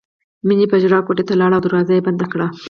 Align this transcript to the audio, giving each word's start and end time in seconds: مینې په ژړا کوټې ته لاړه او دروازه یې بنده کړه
مینې 0.47 0.65
په 0.71 0.77
ژړا 0.83 0.99
کوټې 1.05 1.23
ته 1.27 1.33
لاړه 1.41 1.55
او 1.57 1.63
دروازه 1.63 1.91
یې 1.95 2.05
بنده 2.07 2.25
کړه 2.31 2.47